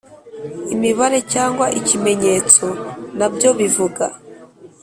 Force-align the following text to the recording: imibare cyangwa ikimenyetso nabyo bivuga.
imibare 0.73 1.19
cyangwa 1.33 1.65
ikimenyetso 1.79 2.65
nabyo 3.17 3.49
bivuga. 3.59 4.05